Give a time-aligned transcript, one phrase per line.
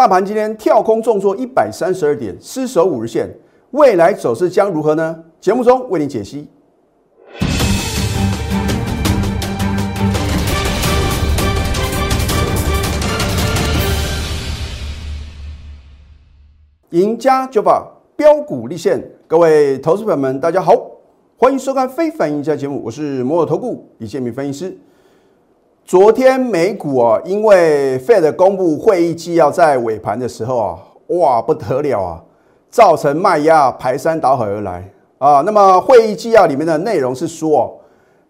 [0.00, 3.28] 大盘今天跳空重挫一百三十二点，失守五日线，
[3.72, 5.24] 未来走势将如何呢？
[5.42, 6.48] 节目中为您解析。
[16.92, 17.86] 赢家九法
[18.16, 20.74] 标股立现，各位投资朋友们，大家好，
[21.36, 24.78] 欢迎收看《非凡赢家》节目，我是摩尔投顾李建明分析师。
[25.90, 30.78] 昨天美股啊，因为 Fed 公布会议纪要在尾盘的时候啊，
[31.08, 32.22] 哇不得了啊，
[32.70, 35.40] 造成卖压排山倒海而来啊。
[35.40, 37.76] 那么会议纪要里面的内容是说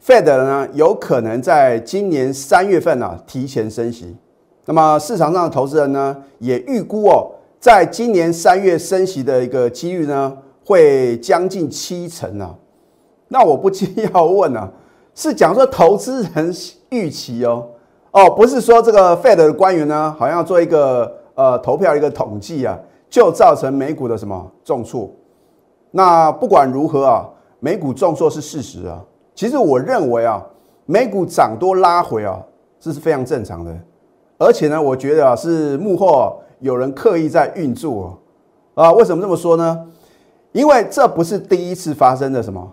[0.02, 4.16] ，Fed 呢有可能在今年三月份啊提前升息。
[4.65, 7.30] 那么市场上的投资人呢也预估哦。
[7.61, 12.55] 在今年三月升息的一个几率呢，会将近七成啊。
[13.29, 14.73] 那我不禁要问啊，
[15.20, 16.51] 是讲说投资人
[16.88, 17.66] 预期哦，
[18.10, 22.79] 哦，不是说这个 Fed 的官员呢，好像做一个呃投票一个统计啊，
[23.10, 25.10] 就造成美股的什么重挫。
[25.90, 28.99] 那不管如何啊，美股重挫是事实啊。
[29.35, 30.43] 其实我认为啊，
[30.87, 32.40] 美股涨多拉回啊，
[32.80, 33.77] 这是非常正常的。
[34.38, 36.40] 而且呢，我觉得啊，是幕后。
[36.60, 38.18] 有人刻意在运作
[38.74, 38.93] 啊？
[38.93, 39.87] 为什么这么说呢？
[40.52, 42.71] 因为这不是第一次发生的什么，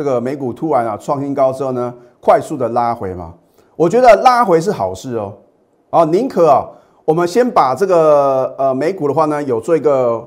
[0.00, 3.34] 这个美股突然啊创新高之后呢，快速的拉回嘛。
[3.76, 5.34] 我觉得拉回是好事哦。
[5.90, 6.66] 啊，宁可啊，
[7.04, 10.26] 我们先把这个呃美股的话呢，有做一个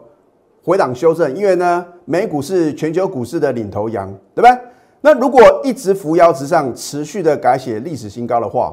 [0.63, 4.55] 回档修正，因为呢，美股是全球股市的领头羊，对不对？
[5.01, 8.71] 那如果一直扶摇直上，持续的改写历史新高的话，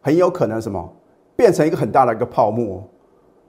[0.00, 0.88] 很有可能什么
[1.34, 2.80] 变成一个很大的一个泡沫。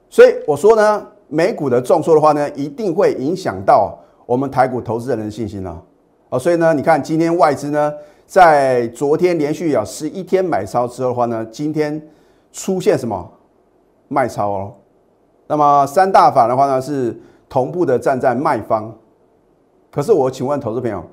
[0.10, 3.96] 所以我说呢，美股的重挫的话呢，一定会影响到
[4.26, 5.70] 我们台股投资人的信心呢。
[5.70, 5.89] 啊，
[6.30, 7.92] 哦所以呢，你看今天外资呢，
[8.26, 12.02] 在昨天连续有十一天买超之后的话呢，今天
[12.52, 13.32] 出现什么
[14.08, 14.74] 卖超哦？
[15.48, 17.20] 那么三大法的话呢，是
[17.50, 18.96] 同步的站在卖方。
[19.92, 21.04] 可是我请问投资朋友，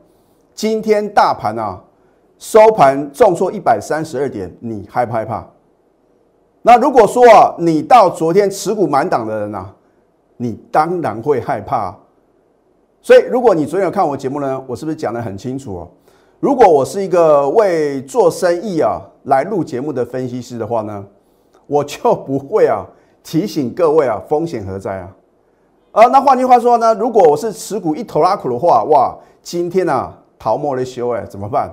[0.54, 1.82] 今天大盘啊
[2.38, 5.46] 收盘重挫一百三十二点，你害不害怕？
[6.60, 9.74] 那如果说啊，你到昨天持股满档的人啊，
[10.36, 11.96] 你当然会害怕。
[13.06, 15.88] 所以，如果你昨天有看我节目呢，我是不是讲得很清楚哦？
[16.40, 21.06] 如果我是一个为做生意啊来录节目的分析师的话呢，
[21.68, 22.84] 我就不会啊
[23.22, 25.14] 提醒各位啊风险何在啊？
[25.92, 31.72] 啊，那换句话说呢，如果我是持股一头拉苦的话，哇，今天啊逃莫的修哎怎么办？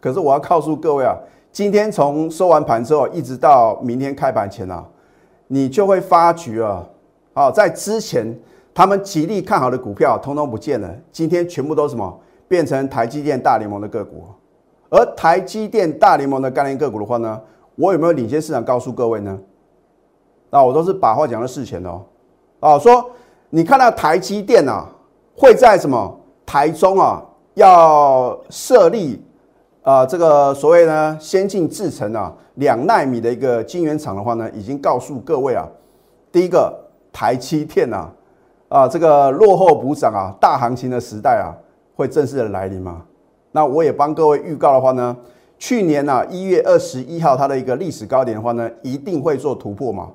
[0.00, 1.16] 可是我要告诉各位啊。
[1.52, 4.84] 今天从收完盘之后，一直到明天开盘前啊，
[5.46, 6.84] 你就会发觉啊，
[7.34, 8.36] 啊，在之前
[8.78, 10.88] 他们极力看好的股票，通通不见了。
[11.10, 14.24] 今天全部都什么变成台积电大联盟的个股，
[14.88, 17.40] 而台积电大联盟的概念个股的话呢，
[17.74, 19.36] 我有没有领先市场告诉各位呢？
[20.50, 22.04] 啊，我都是把话讲到事前的哦，
[22.60, 23.04] 啊，说
[23.50, 24.86] 你看到台积电啊，
[25.36, 26.16] 会在什么
[26.46, 27.20] 台中啊
[27.54, 29.20] 要设立。
[29.82, 35.66] 啊，这个所谓呢，先进制程啊，两纳米的一个晶圆厂的话呢，已经告诉各位啊，
[36.30, 36.72] 第一个
[37.12, 38.08] 台积电啊，
[38.68, 41.52] 啊，这个落后补涨啊，大行情的时代啊，
[41.96, 43.02] 会正式的来临吗？
[43.52, 45.16] 那我也帮各位预告的话呢，
[45.58, 50.08] 去年呢一月二十一号它的一个历史高点的话呢，一定会做突破嘛，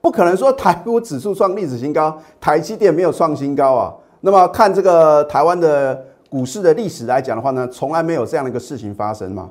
[0.00, 3.94] 不可能说台股指数创历史新高，台积电没有创新高啊。
[4.20, 6.04] 那么看这个台湾的。
[6.30, 9.48] 股市的历史来讲的话呢，从来没有这样的一个事情发生嘛。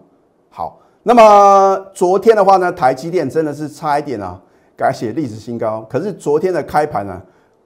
[0.49, 4.37] 好，那么昨天的话呢，台积电真的是差一点啊，
[4.75, 5.87] 改写历史新高。
[5.89, 7.21] 可是昨天的开盘呢，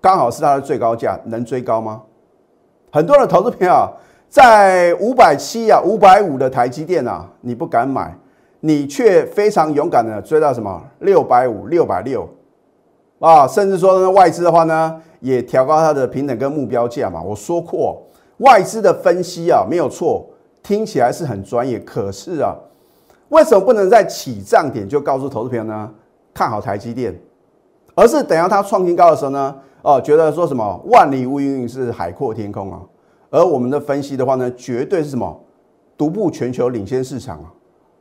[0.07, 2.01] 刚好是它的最高价，能追高吗？
[2.89, 3.85] 很多的投资朋友
[4.29, 8.17] 在五百七啊、五百五的台积电啊，你不敢买，
[8.61, 12.25] 你却非常勇敢的追到什么六百五、六百六
[13.19, 17.21] 啊，甚至说呢，外资的话呢，也调高它的平等跟目标价嘛。
[17.21, 18.01] 我说过。
[18.37, 20.25] 外资的分析啊，没有错，
[20.63, 21.77] 听起来是很专业。
[21.79, 22.55] 可是啊，
[23.27, 25.91] 为什么不能在起涨点就告诉投资朋友呢？
[26.33, 27.13] 看好台积电，
[27.93, 29.53] 而是等到它创新高的时候呢？
[29.81, 32.81] 哦，觉得说什么万里无云是海阔天空啊？
[33.29, 35.39] 而我们的分析的话呢，绝对是什么
[35.97, 37.37] 独步全球，领先市场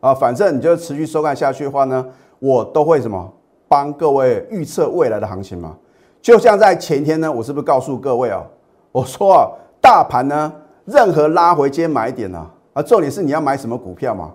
[0.00, 0.10] 啊！
[0.10, 2.06] 啊，反正你就持续收看下去的话呢，
[2.38, 3.32] 我都会什么
[3.68, 5.76] 帮各位预测未来的行情嘛？
[6.20, 8.44] 就像在前天呢，我是不是告诉各位啊？
[8.92, 9.50] 我说啊。
[9.78, 10.52] 大盘呢，
[10.84, 14.32] 任何拉回接买点呢，啊，重点是你要买什么股票嘛？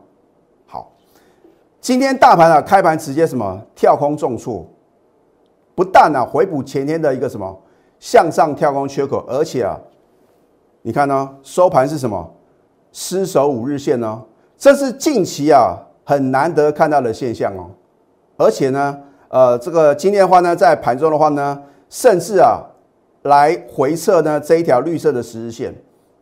[0.66, 0.94] 好，
[1.82, 4.66] 今天大盘啊，开盘直接什么跳空重挫，
[5.76, 7.62] 不但呢回补前天的一个什么
[8.00, 9.80] 向上跳空缺口，而且啊，
[10.82, 12.34] 你看呢收盘是什么
[12.92, 14.22] 失守五日线呢？
[14.58, 17.70] 这是近期啊很难得看到的现象哦。
[18.38, 18.98] 而且呢，
[19.30, 22.60] 呃，这个今天的话呢，在盘中的话呢，甚至啊，
[23.24, 25.74] 来回测呢这一条绿色的十日线，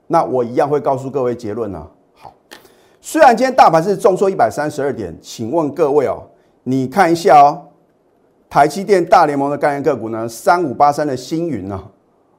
[0.07, 1.88] 那我一样会告诉各位结论呢。
[2.13, 2.34] 好，
[3.00, 6.24] 虽然今天大盘是重挫一百三十二点，请问各位哦，
[6.63, 7.69] 你看一下哦，
[8.50, 11.81] 台积电大联盟的概念个股呢，三五八三的星云呢，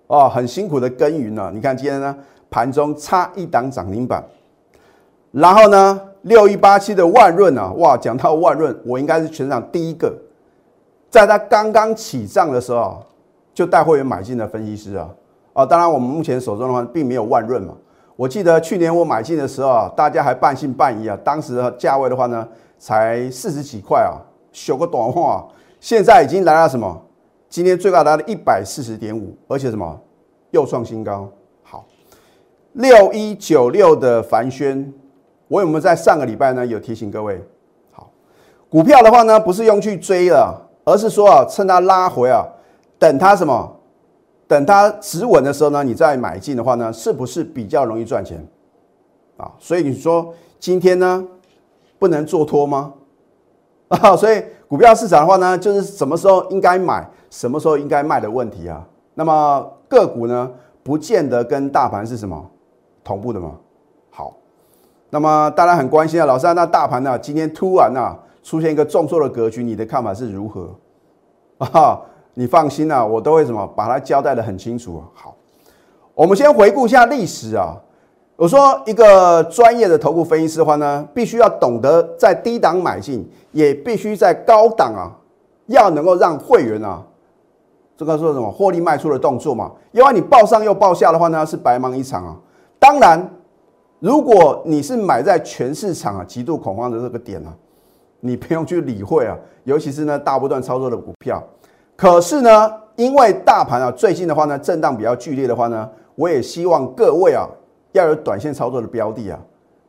[0.08, 2.16] 哦，很辛苦的耕耘呢，你看今天呢
[2.50, 4.24] 盘中差一档涨停板，
[5.30, 10.12] 然后呢六一八七的万润啊，哇，讲到万润，我应该是全场第一个，
[11.08, 13.02] 在它刚刚起涨的时候。
[13.52, 15.10] 就带会员买进的分析师啊，
[15.52, 17.74] 啊，当然我们目前手中的话并没有万润嘛。
[18.14, 22.46] 我记得去年我买进的时候啊，大家还半信半疑啊，当时的价位的话呢，
[22.78, 24.22] 才四十几块啊，
[24.52, 25.46] 修个短话，
[25.80, 27.02] 现在已经来到什么？
[27.48, 30.00] 今天最高达到一百四十点五，而且什么
[30.50, 31.28] 又创新高。
[31.62, 31.86] 好，
[32.74, 34.92] 六一九六的凡轩，
[35.48, 37.42] 我有没有在上个礼拜呢有提醒各位？
[37.90, 38.10] 好，
[38.68, 42.46] 股票的话呢，不是用去追了，而是说啊，趁它拉回啊。
[42.98, 43.76] 等它什么？
[44.46, 48.46] 等它止稳的时候呢，你再买进的话呢，是不是比较容易赚钱
[49.38, 49.50] 啊？
[49.58, 51.26] 所以你说今天呢，
[51.98, 52.92] 不能做多吗？
[53.98, 58.86] 啊，所以股票市场的话呢，就是什么时候应该买，什么时候应该卖的问题啊。
[59.14, 60.48] 那么个股呢，
[60.84, 62.48] 不见得跟大盘是什么
[63.02, 63.56] 同步的吗？
[64.10, 64.36] 好，
[65.10, 70.72] 那么大家很关心啊，老三，那大盘呢，今天突然啊出现一个重挫的格局，你的看法是如何
[71.58, 72.00] 啊？
[72.34, 75.02] 你放心啊，我都会什么把它交代的很清楚。
[75.12, 75.34] 好，
[76.14, 77.76] 我们先回顾一下历史啊。
[78.40, 85.12] 我说一个专业的头部分析师的话呢，必须要懂得在低档买进，也必须在高档啊，
[85.66, 87.02] 要能够让会员啊，
[87.98, 89.70] 这个说什么获利卖出的动作嘛。
[89.92, 92.34] 因为你报上又报下的话呢，是白忙一场啊。
[92.78, 93.30] 当然，
[93.98, 97.52] 如果你是买在全市场啊极度恐慌的这个点啊，
[98.20, 101.42] 你不用去理会啊，尤其是呢大波段操作的股票。
[101.94, 107.46] 可是呢，因为大盘啊最近的话呢震荡比较剧烈的话呢，我也希望各位啊
[107.92, 109.38] 要有短线操作的标的啊，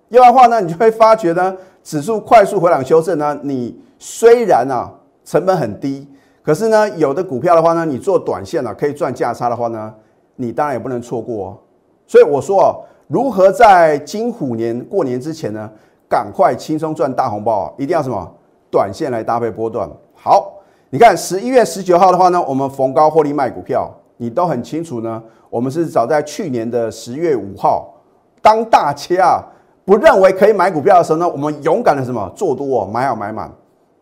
[0.10, 4.92] 要不然的话呢，你就会发觉呢指数快速回档修正呢，你虽然啊
[5.24, 6.08] 成本很低，
[6.42, 9.94] 可是呢有的股票的话呢，你做短线啊可以赚价差的话呢，
[10.36, 11.58] 你当然也不能错过哦。
[12.08, 15.70] 所以我说哦，如何在金虎年过年之前呢，
[16.10, 18.30] 赶快轻松赚大红包啊，一定要什么
[18.70, 20.54] 短线来搭配波段好。
[20.90, 23.90] 你看十一月十九号的话呢，我们逢高获利卖股票，
[24.22, 25.22] 你都很清楚呢。
[25.50, 27.92] 我们是早在去年的十月五号，
[28.40, 29.42] 当大家啊
[29.84, 33.52] 不认为可以买股票的时候呢，我们勇敢的什么做多买好买满。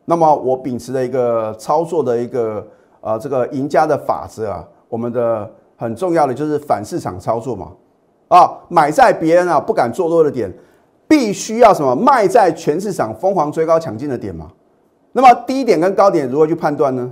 [0.04, 2.68] 那么我秉持的一个操作的一个
[3.00, 7.72] 呃这个赢家的法则啊，我们的很重要的就是反市场操作嘛。
[8.28, 10.54] 啊，买在别人啊不敢做多的点，
[11.08, 14.52] 必须要什么卖在全市场疯狂追高抢进的点嘛。
[15.14, 17.10] 那么低点跟高点如何去判断呢？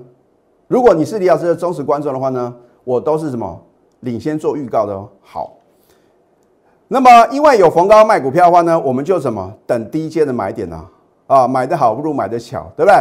[0.67, 2.53] 如果你是李老师的忠实观众的话呢，
[2.87, 3.61] 我都是什么
[3.99, 5.09] 领先做预告的哦。
[5.19, 5.57] 好，
[6.87, 10.85] 那么因为有逢高卖股票的话呢，我们就什么等低阶的买点呢？
[11.27, 12.95] 啊，买的好不如买的巧，对不对？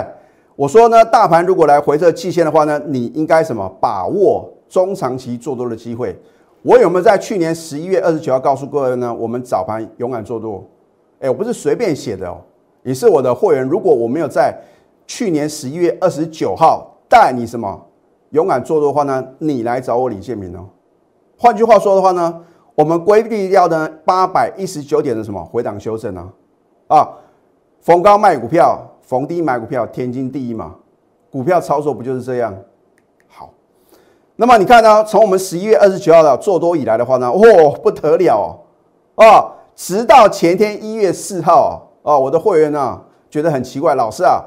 [0.57, 6.19] 我说呢，大盘如果来回测季线的话呢，你应该什么把握中长期做多的机会？
[6.63, 9.15] 我有没有在去年十一月二十九号告诉各位呢？
[9.15, 10.65] 我们早盘勇敢做多，
[11.21, 12.39] 哎，我不是随便写的哦，
[12.83, 13.63] 也是我的会员。
[13.63, 14.53] 如果我没有在
[15.07, 17.86] 去年十一月二十九号带你什么
[18.37, 19.27] 勇敢做多的话呢？
[19.39, 20.69] 你来找我李建明哦。
[21.39, 22.43] 换句话说的话呢，
[22.75, 26.29] 我们规避掉呢八百一十九点的什么回档修正呢？
[26.89, 27.09] 啊，
[27.81, 30.75] 逢高卖股票，逢低买股票，天经地义嘛。
[31.31, 32.55] 股票操作不就是这样？
[33.27, 33.49] 好，
[34.37, 35.03] 那么你看呢？
[35.05, 38.61] 从我们十一月二十九号的做多以来的话呢，哦不得了
[39.17, 43.01] 哦，啊，直到前天一月四号啊，我的会员呢
[43.31, 44.45] 觉得很奇怪，老师啊。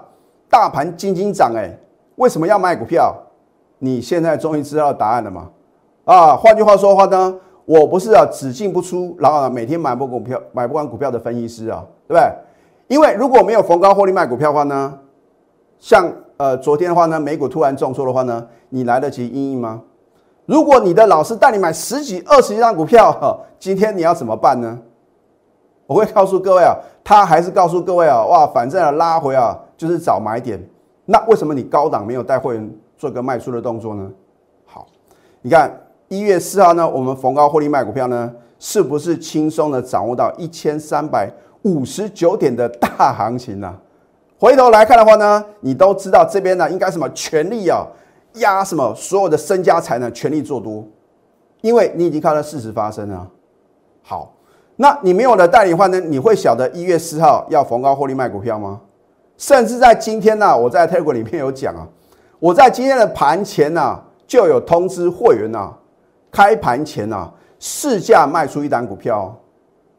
[0.48, 1.76] 大盘金金涨哎，
[2.18, 3.16] 为什么要卖股票？
[3.80, 5.50] 你现在终于知道答案了吗？
[6.06, 12.32] 啊，换句话说的话呢，我不是啊只进不出，然后呢每天买不股票买不完股票的分析师啊，对不对？
[12.88, 15.00] 因为如果没有逢高获利卖股票的话呢，
[15.80, 19.82] 像呃昨天的话呢，美股突然重挫的话呢，你来得及应应吗？
[20.46, 24.80] 如果你的老师带你买十几二十几张股票， 今天你要怎么办呢？
[25.88, 29.58] 我会告诉各位啊，他还是告诉各位啊，哇，反正啊拉回啊。
[29.80, 30.62] 就是找买点，
[31.06, 32.70] 那为什么你高档没有带会员
[33.00, 34.12] 做个卖出的动作呢？
[34.66, 34.86] 好，
[35.42, 35.72] 你看
[36.10, 38.30] 一月四号呢，我们逢高获利卖股票呢，
[38.60, 43.74] 是不是轻松的掌握到一千三百五十九点的大行情呢？
[44.38, 47.88] 回头来看的话呢，你都知道这边呢应该什么全力啊
[48.34, 50.86] 压什么所有的身家财呢全力做多，
[51.62, 53.26] 因为你已经看到事实发生了。
[54.04, 54.34] 好，
[54.76, 58.82] 那你没有了代理话呢，你会晓得一月四号要逢高获利卖股票吗？
[59.38, 61.88] 甚至在今天呢，我在 t e l e g r 里面有讲啊，
[62.40, 65.74] 我在今天的盘前呢，就有通知会员呐，
[66.32, 67.30] 开盘前呐，
[67.60, 69.36] 市价卖出一单股票。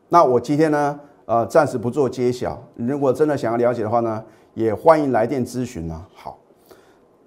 [0.08, 2.58] 那我今天呢，呃，暂时不做揭晓。
[2.76, 6.02] 如果真的想要了解的话呢，也欢迎来电咨询啊。
[6.14, 6.38] 好，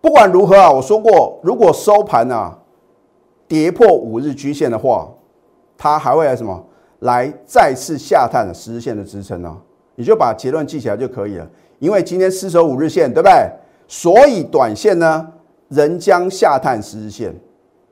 [0.01, 2.57] 不管如何啊，我说过，如果收盘啊
[3.47, 5.07] 跌破五日均线的话，
[5.77, 6.65] 它还会来什么？
[7.01, 9.55] 来再次下探十日线的支撑呢？
[9.93, 11.47] 你就把结论记起来就可以了。
[11.77, 13.47] 因为今天失守五日线，对不对？
[13.87, 15.27] 所以短线呢，
[15.69, 17.33] 仍将下探十日线，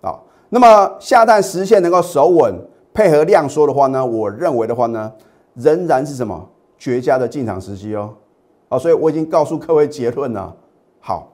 [0.01, 0.17] 啊，
[0.49, 2.53] 那么下探十日线能够守稳，
[2.93, 5.11] 配合量缩的话呢，我认为的话呢，
[5.53, 8.13] 仍然是什么绝佳的进场时机哦，
[8.69, 10.55] 啊，所以我已经告诉各位结论了。
[10.99, 11.31] 好，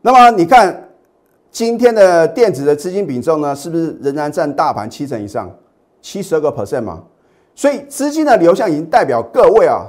[0.00, 0.88] 那么你看
[1.50, 5.50] 今天的电子的资金比重呢，是不是仍然占大盘七成以上，
[6.00, 7.02] 七十二个 percent 嘛？
[7.54, 9.86] 所以资金的流向已经代表各位啊，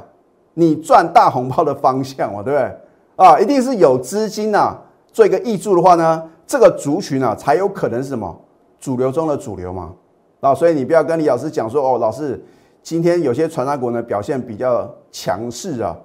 [0.55, 2.77] 你赚大红包的方向嘛，对不对？
[3.21, 4.75] 啊，一定是有资金呐，
[5.13, 8.35] 做一个挹注的话呢，这个族群啊才有可能是什么
[8.79, 9.93] 主流中的主流嘛。
[10.39, 12.43] 啊，所以你不要跟李老师讲说哦，老师
[12.81, 15.95] 今天有些传达股呢表现比较强势啊。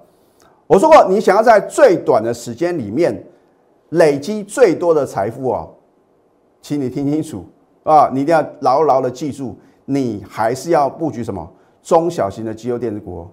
[0.67, 3.25] 我说过，你想要在最短的时间里面
[3.89, 5.65] 累积最多的财富啊，
[6.61, 7.43] 请你听清楚
[7.81, 13.27] 啊，你一定要牢牢的记住，你还是要布局什么中小型的基优电子股。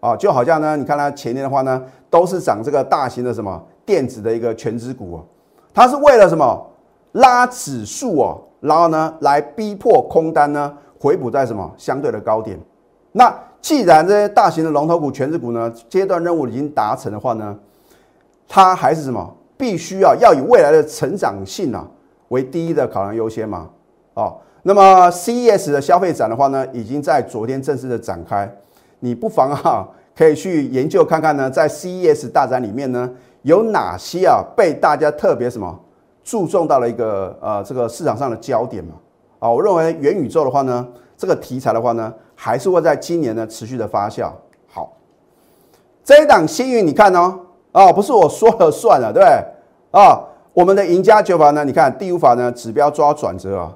[0.00, 5.18] 啊，就好像呢，你看它前年的话呢，都是涨这个大型的什么电子的一个全指股啊，
[5.74, 6.66] 它是为了什么
[7.12, 12.56] 拉指数哦，然后呢来逼迫空单呢回补在什么相对的高点。
[13.10, 17.58] 那既然这些大型的龙头股、全指股呢阶段任务已经达成的话呢，
[18.46, 21.84] 它还是什么必须要要以未来的成长性啊
[22.28, 23.68] 为第一的考量优先嘛。
[24.14, 28.48] 哦，那么 CES 的消费展的话呢，已经在昨天正式的展开。
[29.00, 33.10] 你不妨啊，可以去研究看看呢，在 CES 大展里面呢，
[33.42, 35.78] 有哪些啊被大家特别什么
[36.24, 38.94] 注重到了一个呃这个市场上的焦点嘛？
[39.38, 40.86] 啊，我认为元宇宙的话呢，
[41.16, 44.30] 这个题材的话呢，还是会在今年呢持续的发酵。
[44.66, 44.92] 好，
[46.02, 47.38] 这一档幸运你看哦，
[47.72, 50.00] 啊，不是我说了算了，对不对？
[50.00, 50.20] 啊，
[50.52, 53.72] 我们的赢家九法呢，你看第五法呢指标抓转折啊，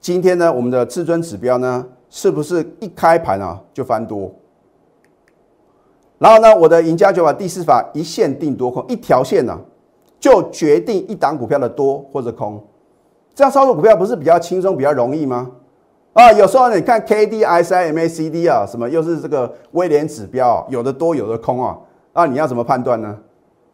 [0.00, 4.30] 今天呢我们的至尊指标呢，是不是一开盘啊就翻多？
[6.18, 9.58] 然后呢，我的赢家九法第四法一线定多空，一条线呢
[10.20, 12.62] 就决定一档股票的多或者空。
[13.34, 15.50] 这样操作股票不是比较轻松、比较容易吗？
[16.12, 21.76] 啊，有时候你看 K D S I M A C D 啊，什么又是这个威廉指标，有的多有的空啊，
[22.12, 23.18] 啊，你要怎么判断呢？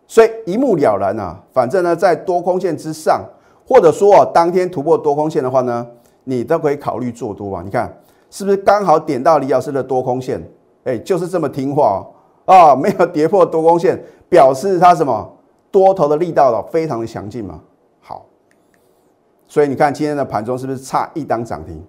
[0.07, 1.39] 所以一目了然啊。
[1.53, 3.23] 反正呢，在多空线之上，
[3.69, 5.87] 或者说当天突破多空线的话呢，
[6.25, 7.63] 你都可以考虑做多啊。
[7.63, 7.95] 你看
[8.31, 10.43] 是不是刚好点到李老师的多空线？
[10.85, 12.03] 哎，就是这么听话。
[12.51, 13.97] 啊，没有跌破多空线，
[14.29, 15.37] 表示它什么
[15.71, 17.61] 多头的力道了，非常的强劲嘛。
[18.01, 18.27] 好，
[19.47, 21.81] 所以你看今天的盘中是不是差一档涨停？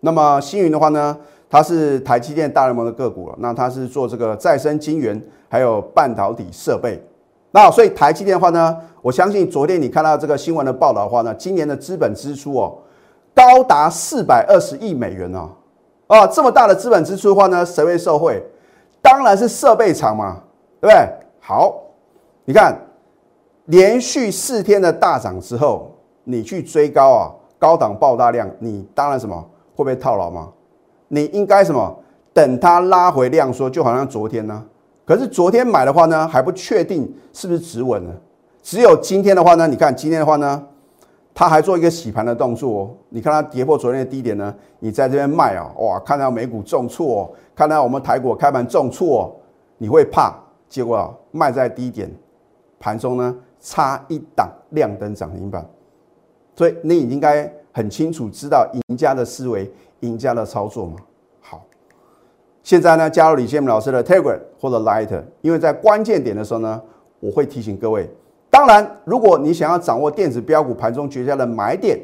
[0.00, 1.16] 那么星云的话呢，
[1.48, 7.00] 它是台积电大联盟的个股了，那它是做这个再生晶圆还有半导体设备。
[7.52, 12.76] 那所以台积电的话呢，我相信昨天你看到这个新闻的报道的话呢，今年的资本支出哦，
[13.32, 15.50] 高达四百二十亿美元哦，
[16.08, 18.42] 啊，这么大的资本支出的话呢，谁会受惠？
[19.02, 20.40] 当然是设备厂嘛，
[20.80, 21.08] 对不对？
[21.40, 21.74] 好，
[22.44, 22.80] 你看
[23.66, 25.90] 连续四天的大涨之后，
[26.24, 29.44] 你去追高啊，高档爆大量，你当然什么
[29.74, 30.48] 会被套牢吗？
[31.08, 31.94] 你应该什么
[32.32, 34.64] 等它拉回量缩，就好像昨天呢。
[35.04, 38.10] 可是昨天买的话呢，还不确定是不是止稳呢。
[38.62, 40.64] 只有今天的话呢，你看今天的话呢，
[41.34, 42.90] 它还做一个洗盘的动作哦。
[43.08, 47.30] 你看它跌破昨天的低点呢，你在这边卖啊，哇，看到美股重挫哦。
[47.54, 49.32] 看到我们台股开盘重挫，哦
[49.78, 50.34] 你会怕？
[50.68, 52.10] 结果啊，卖在低点，
[52.78, 55.66] 盘中呢差一档亮灯涨停板，
[56.54, 59.70] 所以你应该很清楚知道赢家的思维、
[60.00, 60.96] 赢家的操作嘛。
[61.40, 61.62] 好，
[62.62, 66.80] 现在呢加入李建明老师的 Telegram 或者 Light，因为在关键点的时候呢，
[67.20, 68.08] 我会提醒各位。
[68.52, 71.98] 当然，如果你想要掌握电子标股盘中绝佳的买点，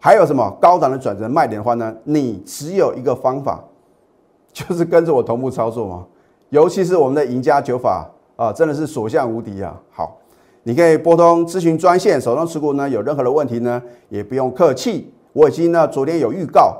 [0.00, 3.62] 还有什么高档的转折卖点的话呢，你只有一个方法。
[4.54, 6.06] 就是跟着我同步操作嘛，
[6.50, 8.06] 尤其是我们的赢家九法
[8.36, 9.74] 啊，真的是所向无敌啊！
[9.90, 10.18] 好，
[10.62, 15.10] 你可以拨通咨询专线，手中持股呢有任何的问题呢，也不用客气。
[15.32, 16.76] 我已经呢昨天有预告，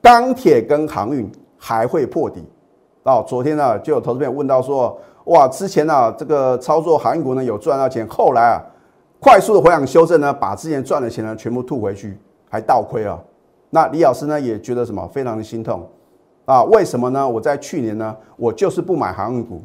[0.00, 2.42] 钢铁跟航运还会破底。
[3.02, 8.62] 哦，昨天呢就有投资朋友问到说，哇，之前呢这个操作韩国呢有赚到钱，后来啊
[9.20, 12.18] 快速的回档修正呢，把之前赚的钱呢全部吐回去，
[12.50, 13.18] 还倒亏啊。
[13.70, 15.86] 那李老师呢也觉得什么非常的心痛。
[16.44, 17.28] 啊，为什么呢？
[17.28, 19.60] 我在去年呢，我就是不买航运股，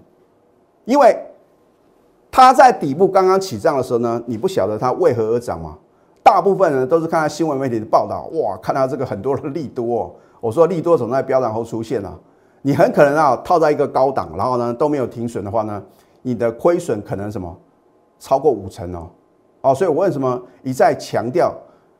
[0.83, 1.17] 因为
[2.29, 5.77] 它在底部刚刚起涨的时候呢，你不晓得它为何而涨吗？
[6.21, 12.19] 大部分人都是看到新闻媒体的报道，哇，看到这个很多的利多，我说利多总在飙涨后出现啊，
[12.63, 15.83] 你很可能啊套在一个高档，然后呢都没有停损的话呢，
[16.23, 17.55] 你的亏损可能什么
[18.17, 19.07] 超过五成哦，
[19.61, 21.53] 哦，所以我为什么一再强调，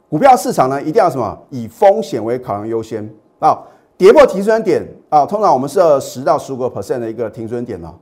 [0.09, 3.07] 股票市场呢一定要什么以风险为考量优先
[3.39, 3.61] 啊。
[3.95, 7.93] 跌破停损点啊，通常我们设十到十五个 percent 的一个停损点哦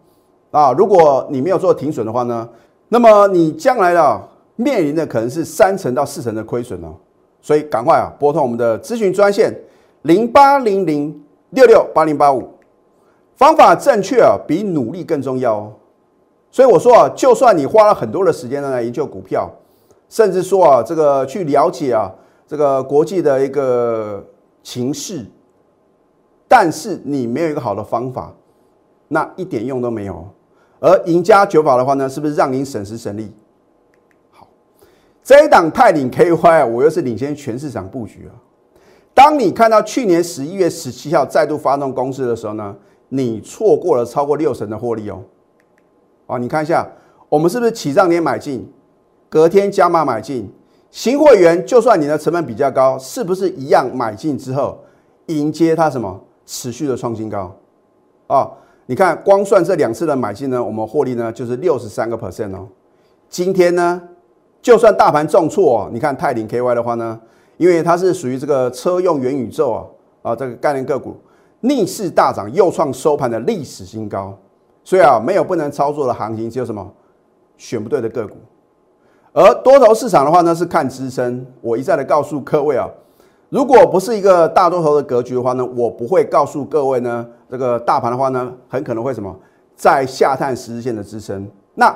[0.49, 0.71] 啊。
[0.71, 2.47] 如果你没有做停损的话呢，
[2.87, 4.21] 那么你将来啊
[4.55, 6.95] 面临的可能是三成到四成的亏损哦。
[7.41, 9.53] 所以赶快啊拨通我们的咨询专线
[10.03, 12.47] 零八零零六六八零八五，
[13.35, 15.73] 方法正确啊比努力更重要哦。
[16.51, 19.49] 所以我说啊，就算你花了很多的时间呢来研究股票，
[20.09, 22.11] 甚至说啊这个去了解啊
[22.45, 24.23] 这个国际的一个
[24.61, 25.25] 情势。
[26.47, 28.33] 但是你没有一个好的方法，
[29.07, 30.27] 那一点用都没有。
[30.81, 33.31] 而赢家九法的话呢，是不是让您省时省力？
[34.31, 34.45] 好，
[35.23, 38.35] 这一档泰领 KY，我又是领先全市场布局啊。
[39.13, 42.75] 当你看到去年十一月十七号再度发动攻势的时候呢，
[43.13, 45.21] 你错过了超过六成的获利哦。
[46.27, 46.87] 啊，你看一下，
[47.27, 48.71] 我们是不是起涨点买进，
[49.27, 50.51] 隔天加码买进？
[50.89, 54.79] 新会员就算你的成本比较高，是不是一样买进之后
[55.27, 56.19] 迎接它什么？
[56.45, 57.55] 持续的创新高，
[58.27, 58.49] 啊，
[58.87, 62.67] 你看光算这两次的买进呢，我们获利呢就是六十三个 percent 哦。
[63.29, 64.01] 今天呢，
[64.61, 67.17] 就算大盘重挫，你看泰鼎 KY 的话呢，
[67.55, 69.85] 因为它是属于这个车用元宇宙啊，
[70.31, 71.15] 啊这个概念个股
[71.61, 74.37] 逆势大涨，又创收盘的历史新高。
[74.83, 76.91] 所以啊，没有不能操作的行情，只有什么
[77.55, 78.35] 选不对的个股。
[79.31, 81.45] 而多头市场的话呢，是看支撑。
[81.61, 82.85] 我一再的告诉各位啊。
[83.49, 89.33] 如果不是一个大多头的格局的话呢，我不会告诉各位呢，这个大盘的话呢，很可能会什么，
[89.75, 91.47] 在下探十日线的支撑。
[91.75, 91.95] 那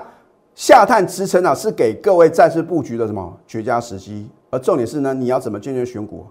[0.54, 4.30] 下探支撑啊，是给各位再次布局的什么绝佳时机。
[4.52, 6.26] 而重点是呢，你要怎么坚决选股？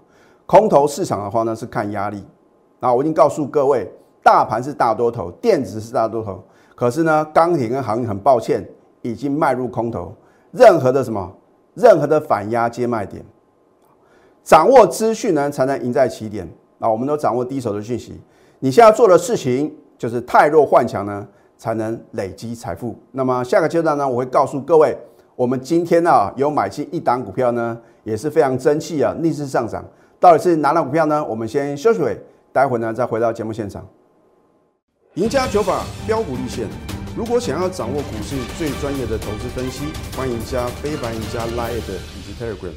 [0.45, 2.23] 空头市场的话呢，是看压力。
[2.85, 6.43] 啊，我已经告诉各位，大盘是大多头，电子是大多头，
[6.75, 8.63] 可是呢，钢铁跟航运很抱歉，
[9.01, 10.13] 已经迈入空头。
[10.51, 11.35] 任何的什么，
[11.73, 13.25] 任何的反压接卖点。
[14.43, 16.47] 掌握资讯呢，才能赢在起点。
[16.77, 18.21] 啊，我们都掌握第一手的讯息。
[18.59, 22.95] 你现在做的事情就是太弱换强呢，才能累积财富。
[23.13, 24.95] 那么下个阶段呢，我会告诉各位，
[25.35, 29.83] 我们今天呢有买进一档股票呢，也是非常争气啊，逆势上涨。
[30.19, 31.25] 到底是哪档股票呢？
[31.25, 32.17] 我们先休息会，
[32.55, 33.85] 待会呢再回到节目现场。
[35.15, 36.69] 赢家九法标股立线。
[37.13, 42.71] 如果想要掌握股市最专业的投资分析，欢迎加非凡、赢家 Line 以及 Telegram。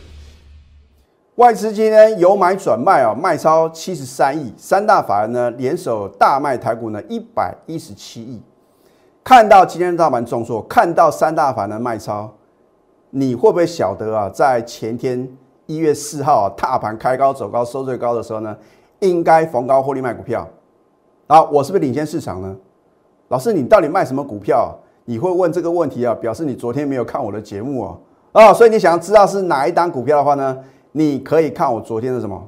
[1.36, 8.42] 外资今天有买转卖啊，卖超七十三亿，三大法人呢联手大卖台股呢一百一十七亿。
[9.22, 12.28] 看到今天的大盘重挫，看到三大法人卖超，
[13.10, 14.28] 你会不会晓得啊？
[14.28, 15.28] 在前天
[15.66, 18.56] 一月四号啊，大盘开高走高收最高的时候呢，
[19.00, 20.48] 应该逢高获利卖股票
[21.26, 21.42] 啊？
[21.44, 22.56] 我是不是领先市场呢？
[23.28, 24.74] 老师，你到底卖什么股票？
[25.04, 26.14] 你会问这个问题啊？
[26.14, 27.98] 表示你昨天没有看我的节目哦。
[28.32, 30.58] 啊，所以你想要知道是哪一档股票的话呢？
[30.92, 32.42] 你可以看我昨天的什么，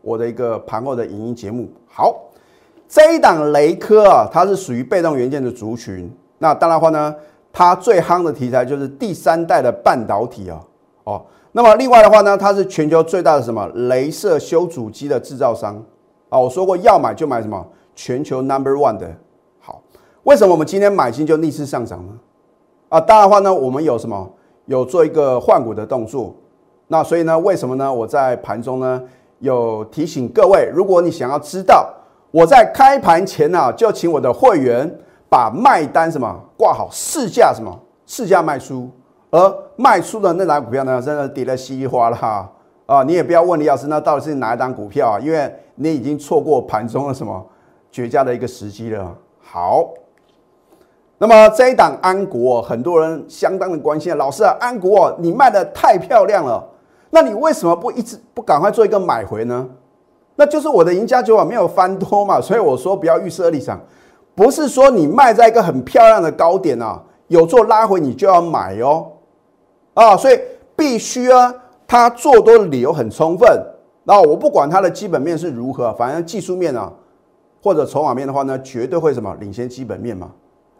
[0.00, 1.68] 我的一个盘后的影音节目。
[1.86, 2.18] 好，
[2.88, 6.10] 这一档雷科啊，它是属于被动元件的族群。
[6.38, 7.14] 那当然话呢，
[7.52, 10.60] 它最夯的题材就是第三代的半导体啊。
[11.04, 15.82] 哦，那么另外的话呢，它是全球最大的什么，镭射修主机的制造商
[16.32, 16.38] 啊。
[16.38, 17.64] 我说过要买就买什么，
[17.94, 19.06] 全球 number one 的。
[19.60, 19.82] 好，
[20.22, 22.12] 为什么我们今天买进就逆势上涨呢？
[22.88, 24.30] 啊，当然的话呢，我们有什么，
[24.64, 26.34] 有做一个换股的动作。
[26.88, 27.92] 那所以呢，为什么呢？
[27.92, 29.02] 我在盘中呢
[29.38, 31.88] 有提醒各位，如果你想要知道，
[32.30, 34.90] 我在开盘前呢就请我的会员
[35.28, 38.90] 把卖单什么挂好，市价什么市价卖出，
[39.30, 42.50] 而卖出的那档股票呢，真的跌得稀里哗啦
[42.86, 43.02] 啊！
[43.02, 45.20] 你也不要问李老师，那到底是哪一档股票啊？
[45.20, 47.44] 因为你已经错过盘中的什么
[47.90, 49.16] 绝佳的一个时机了。
[49.40, 49.88] 好，
[51.18, 56.68] 那么这一档安国，很多人相当的关心，老师啊，安国你卖的太漂亮了。
[57.10, 59.68] 那你为什么不一直不赶快做一个买回呢？
[60.34, 63.78] 那就是我的赢家九法没有翻多嘛，所以我说不要预设立场，
[64.34, 69.08] 不是说你卖在一个很漂亮的高点啊，有做拉回你就要买哦，
[69.92, 70.40] 啊，所以
[70.74, 71.54] 必须啊，
[71.92, 73.46] 他做多的理由很充分。
[74.04, 76.90] 那我不管它的基本面是如何，反正技术面啊
[77.62, 80.30] 或者筹码面的话呢，绝对会什么领先基本面嘛。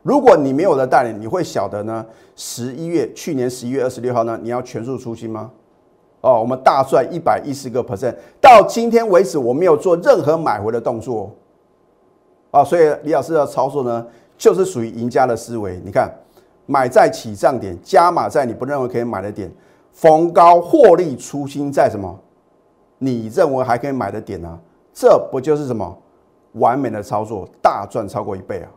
[0.02, 2.06] 如果你没有的带领，你会晓得呢？
[2.34, 5.50] 十一月去年十一月二十六号呢，你要全数出清吗？
[6.22, 11.30] 哦，我们大赚一百一十个 percent，到今天为止我没有做任何买回的动作，
[12.50, 14.06] 啊，所以李老师的操作呢，
[14.38, 15.78] 就是属于赢家的思维。
[15.84, 16.10] 你看，
[16.64, 19.52] 买在起涨点，加码在你不认为可以买的点，
[19.92, 22.18] 逢高获利出新在什么？
[22.98, 24.58] 你认为还可以买的点啊？
[24.92, 25.98] 这不就是什么
[26.52, 28.68] 完美的操作，大赚超过一倍啊？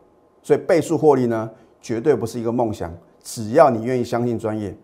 [0.42, 1.50] 所以倍数获利呢，
[1.82, 2.92] 绝对不是一个梦想，
[3.24, 4.76] 只要你愿意相信专业，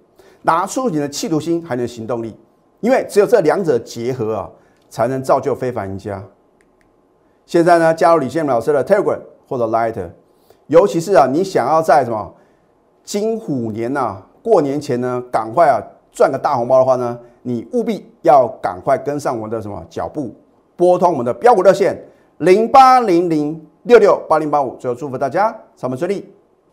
[0.41, 2.35] 拿出你的企图心，还有行动力，
[2.79, 4.49] 因为只有这两者结合啊，
[4.89, 6.23] 才能造就非凡赢家。
[7.45, 10.09] 现在呢，加入李建老师的 Telegram 或者 Light，
[10.67, 12.33] 尤其是啊，你想要在什么
[13.03, 15.81] 金虎年呐，过年前呢，赶快啊
[16.11, 20.33] 赚个大红包的话呢，你务必要赶快跟上我们的什么脚步，
[20.75, 21.97] 拨通我们的标股热线
[22.39, 24.75] 零八零零六六八零八五。
[24.75, 26.31] 最后祝福大家上班顺利，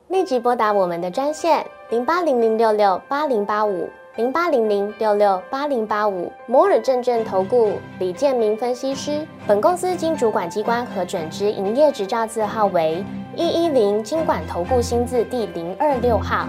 [0.08, 3.88] 立即拨打我们的专线零八零零六六八零八五。
[4.16, 13.04] 零八零零六六八零八五摩尔证券投顾李建明分析师，本公司经主管机关核准之营业执照字号为
[13.36, 16.48] 一一零金管投顾新字第零二六号。